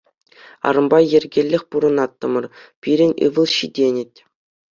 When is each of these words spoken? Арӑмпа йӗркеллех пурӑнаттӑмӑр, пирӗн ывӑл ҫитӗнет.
Арӑмпа 0.67 0.99
йӗркеллех 1.11 1.63
пурӑнаттӑмӑр, 1.71 2.45
пирӗн 2.81 3.13
ывӑл 3.27 3.47
ҫитӗнет. 3.55 4.13